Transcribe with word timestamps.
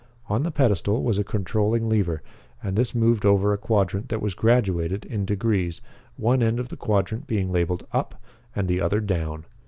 On 0.29 0.41
the 0.41 0.49
pedestal 0.49 1.03
was 1.03 1.19
a 1.19 1.23
controlling 1.23 1.87
lever 1.87 2.23
and 2.63 2.75
this 2.75 2.95
moved 2.95 3.23
over 3.23 3.53
a 3.53 3.57
quadrant 3.59 4.09
that 4.09 4.19
was 4.19 4.33
graduated 4.33 5.05
in 5.05 5.25
degrees, 5.25 5.79
one 6.17 6.41
end 6.41 6.59
of 6.59 6.69
the 6.69 6.75
quadrant 6.75 7.27
being 7.27 7.51
labeled 7.51 7.85
"Up" 7.91 8.19
and 8.55 8.67
the 8.67 8.81
other 8.81 8.99
"Down." 8.99 9.45